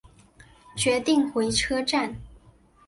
[0.75, 2.15] 决定回车站